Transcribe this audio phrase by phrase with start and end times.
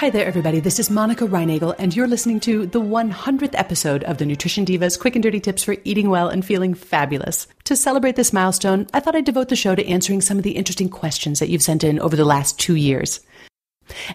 [0.00, 0.60] Hi there, everybody.
[0.60, 4.98] This is Monica Reinagel, and you're listening to the 100th episode of the Nutrition Divas
[4.98, 7.46] Quick and Dirty Tips for Eating Well and Feeling Fabulous.
[7.64, 10.52] To celebrate this milestone, I thought I'd devote the show to answering some of the
[10.52, 13.20] interesting questions that you've sent in over the last two years.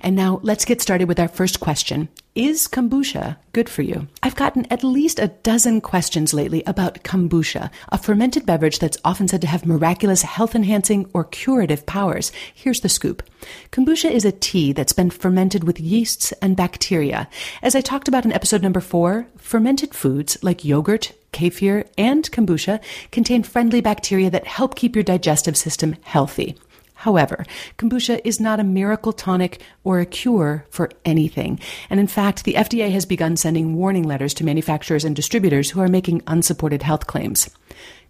[0.01, 2.09] And now let's get started with our first question.
[2.35, 4.07] Is kombucha good for you?
[4.21, 9.29] I've gotten at least a dozen questions lately about kombucha, a fermented beverage that's often
[9.29, 12.33] said to have miraculous health enhancing or curative powers.
[12.53, 13.23] Here's the scoop.
[13.71, 17.29] Kombucha is a tea that's been fermented with yeasts and bacteria.
[17.61, 22.81] As I talked about in episode number four, fermented foods like yogurt, kefir, and kombucha
[23.11, 26.57] contain friendly bacteria that help keep your digestive system healthy.
[27.05, 27.45] However,
[27.77, 31.59] kombucha is not a miracle tonic or a cure for anything.
[31.87, 35.81] And in fact, the FDA has begun sending warning letters to manufacturers and distributors who
[35.81, 37.47] are making unsupported health claims.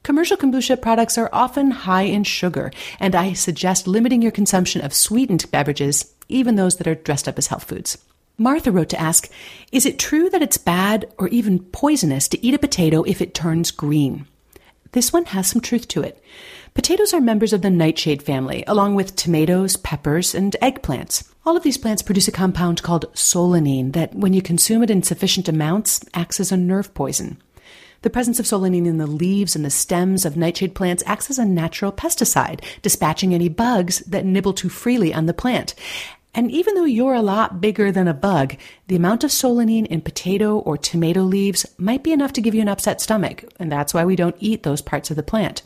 [0.04, 4.94] Commercial kombucha products are often high in sugar, and I suggest limiting your consumption of
[4.94, 7.98] sweetened beverages, even those that are dressed up as health foods.
[8.38, 9.30] Martha wrote to ask,
[9.74, 13.34] is it true that it's bad or even poisonous to eat a potato if it
[13.34, 14.26] turns green?
[14.94, 16.24] This one has some truth to it.
[16.76, 21.24] Potatoes are members of the nightshade family, along with tomatoes, peppers, and eggplants.
[21.46, 25.02] All of these plants produce a compound called solanine that, when you consume it in
[25.02, 27.42] sufficient amounts, acts as a nerve poison.
[28.02, 31.40] The presence of solanine in the leaves and the stems of nightshade plants acts as
[31.40, 35.76] a natural pesticide, dispatching any bugs that nibble too freely on the plant.
[36.34, 38.58] And even though you're a lot bigger than a bug,
[38.88, 42.62] the amount of solanine in potato or tomato leaves might be enough to give you
[42.62, 45.62] an upset stomach, and that's why we don't eat those parts of the plant.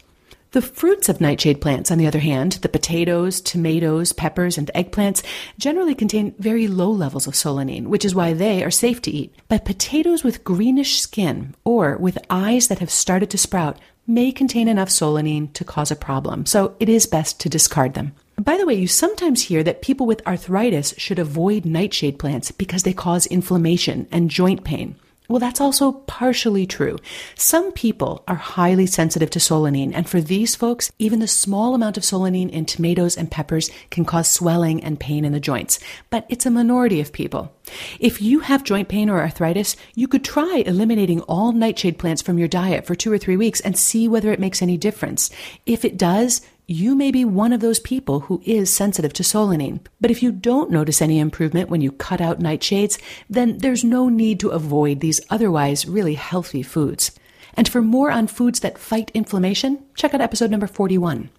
[0.51, 5.23] The fruits of nightshade plants, on the other hand, the potatoes, tomatoes, peppers, and eggplants,
[5.59, 9.31] generally contain very low levels of solanine, which is why they are safe to eat.
[9.47, 13.77] But potatoes with greenish skin or with eyes that have started to sprout
[14.07, 18.13] may contain enough solanine to cause a problem, so it is best to discard them.
[18.39, 22.81] By the way, you sometimes hear that people with arthritis should avoid nightshade plants because
[22.81, 24.95] they cause inflammation and joint pain.
[25.29, 26.97] Well, that's also partially true.
[27.35, 31.97] Some people are highly sensitive to solanine, and for these folks, even the small amount
[31.97, 35.79] of solanine in tomatoes and peppers can cause swelling and pain in the joints.
[36.09, 37.53] But it's a minority of people.
[37.99, 42.39] If you have joint pain or arthritis, you could try eliminating all nightshade plants from
[42.39, 45.29] your diet for two or three weeks and see whether it makes any difference.
[45.67, 49.79] If it does, you may be one of those people who is sensitive to solanine.
[49.99, 54.07] But if you don't notice any improvement when you cut out nightshades, then there's no
[54.07, 57.09] need to avoid these otherwise really healthy foods.
[57.55, 61.31] And for more on foods that fight inflammation, check out episode number 41.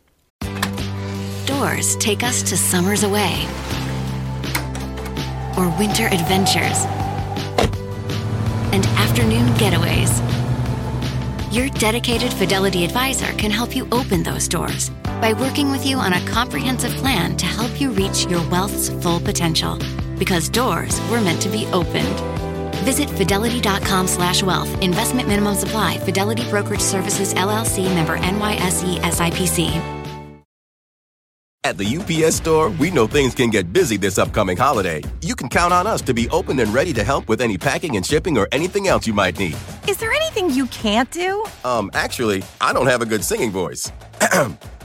[1.47, 3.47] Doors take us to summers away
[5.57, 6.85] or winter adventures
[8.73, 10.11] and afternoon getaways.
[11.55, 16.14] Your dedicated Fidelity advisor can help you open those doors by working with you on
[16.14, 19.78] a comprehensive plan to help you reach your wealth's full potential.
[20.19, 22.20] Because doors were meant to be opened.
[22.84, 24.70] Visit fidelity.com slash wealth.
[24.82, 25.98] Investment minimum supply.
[25.98, 30.00] Fidelity Brokerage Services, LLC, member NYSE SIPC.
[31.62, 35.02] At the UPS store, we know things can get busy this upcoming holiday.
[35.20, 37.96] You can count on us to be open and ready to help with any packing
[37.96, 39.56] and shipping or anything else you might need.
[39.87, 41.44] Is there anything you can't do?
[41.62, 43.93] Um, actually, I don't have a good singing voice.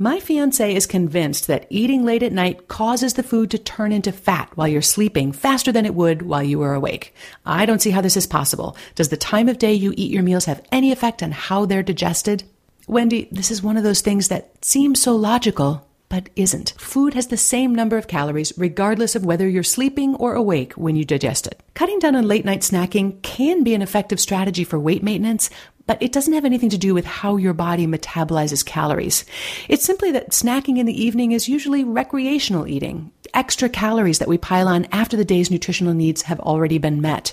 [0.00, 4.12] my fiance is convinced that eating late at night causes the food to turn into
[4.12, 7.12] fat while you're sleeping faster than it would while you were awake.
[7.44, 8.76] I don't see how this is possible.
[8.94, 11.82] Does the time of day you eat your meals have any effect on how they're
[11.82, 12.44] digested?
[12.86, 16.74] Wendy, this is one of those things that seems so logical, but isn't.
[16.78, 20.94] Food has the same number of calories regardless of whether you're sleeping or awake when
[20.94, 21.60] you digest it.
[21.74, 25.50] Cutting down on late night snacking can be an effective strategy for weight maintenance,
[25.88, 29.24] but it doesn't have anything to do with how your body metabolizes calories.
[29.68, 34.36] It's simply that snacking in the evening is usually recreational eating, extra calories that we
[34.36, 37.32] pile on after the day's nutritional needs have already been met.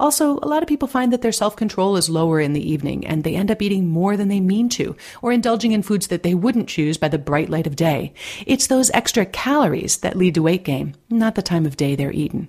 [0.00, 3.06] Also, a lot of people find that their self control is lower in the evening
[3.06, 6.24] and they end up eating more than they mean to or indulging in foods that
[6.24, 8.12] they wouldn't choose by the bright light of day.
[8.44, 12.10] It's those extra calories that lead to weight gain, not the time of day they're
[12.10, 12.48] eaten.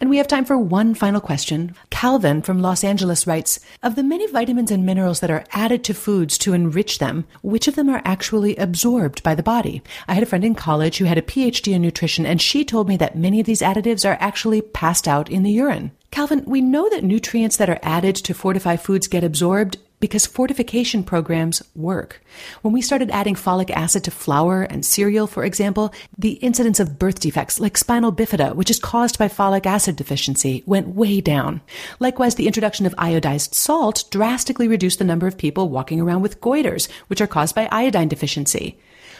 [0.00, 1.74] And we have time for one final question.
[1.90, 5.94] Calvin from Los Angeles writes Of the many vitamins and minerals that are added to
[5.94, 9.82] foods to enrich them, which of them are actually absorbed by the body?
[10.08, 12.88] I had a friend in college who had a PhD in nutrition, and she told
[12.88, 15.90] me that many of these additives are actually passed out in the urine.
[16.10, 21.04] Calvin, we know that nutrients that are added to fortify foods get absorbed because fortification
[21.04, 22.22] programs work.
[22.62, 26.98] When we started adding folic acid to flour and cereal, for example, the incidence of
[26.98, 31.60] birth defects like spina bifida, which is caused by folic acid deficiency, went way down.
[32.00, 36.40] Likewise, the introduction of iodized salt drastically reduced the number of people walking around with
[36.40, 38.78] goiters, which are caused by iodine deficiency.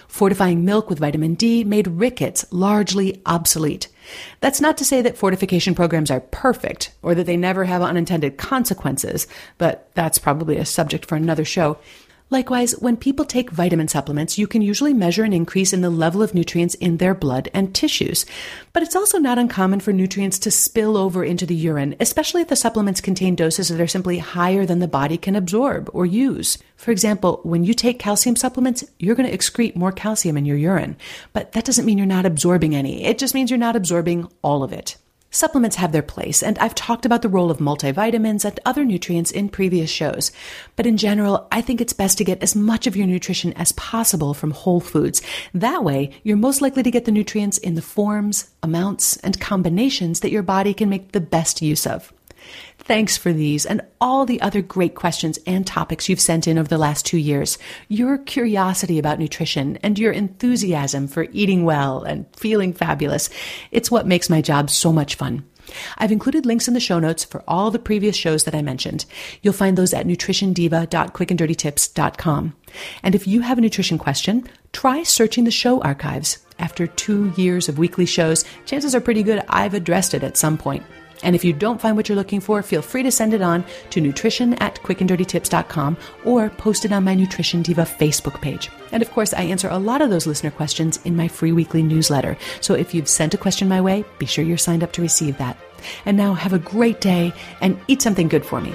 [0.09, 3.87] Fortifying milk with vitamin D made rickets largely obsolete.
[4.41, 8.39] That's not to say that fortification programs are perfect or that they never have unintended
[8.39, 9.27] consequences,
[9.59, 11.79] but that's probably a subject for another show.
[12.31, 16.23] Likewise, when people take vitamin supplements, you can usually measure an increase in the level
[16.23, 18.25] of nutrients in their blood and tissues.
[18.73, 22.47] But it's also not uncommon for nutrients to spill over into the urine, especially if
[22.47, 26.57] the supplements contain doses that are simply higher than the body can absorb or use.
[26.77, 30.57] For example, when you take calcium supplements, you're going to excrete more calcium in your
[30.57, 30.97] urine.
[31.33, 33.05] But that doesn't mean you're not absorbing any.
[33.05, 34.97] It just means you're not absorbing all of it.
[35.33, 39.31] Supplements have their place, and I've talked about the role of multivitamins and other nutrients
[39.31, 40.33] in previous shows.
[40.75, 43.71] But in general, I think it's best to get as much of your nutrition as
[43.73, 45.23] possible from whole foods.
[45.55, 50.19] That way, you're most likely to get the nutrients in the forms, amounts, and combinations
[50.21, 52.13] that your body can make the best use of.
[52.79, 56.69] Thanks for these and all the other great questions and topics you've sent in over
[56.69, 57.59] the last two years.
[57.89, 63.31] Your curiosity about nutrition and your enthusiasm for eating well and feeling fabulous.
[63.71, 65.45] It's what makes my job so much fun.
[65.99, 69.05] I've included links in the show notes for all the previous shows that I mentioned.
[69.43, 72.55] You'll find those at nutritiondiva.quickanddirtytips.com.
[73.03, 76.39] And if you have a nutrition question, try searching the show archives.
[76.59, 80.59] After two years of weekly shows, chances are pretty good I've addressed it at some
[80.59, 80.85] point.
[81.23, 83.65] And if you don't find what you're looking for, feel free to send it on
[83.91, 88.71] to nutrition at quickanddirtytips.com or post it on my Nutrition Diva Facebook page.
[88.93, 91.83] And of course, I answer a lot of those listener questions in my free weekly
[91.83, 92.37] newsletter.
[92.61, 95.39] So if you've sent a question my way, be sure you're signed up to receive
[95.39, 95.57] that.
[96.05, 98.75] And now have a great day and eat something good for me.